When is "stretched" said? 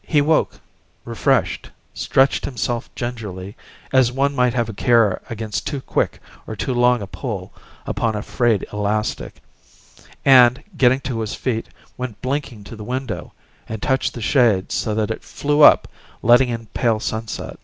1.92-2.46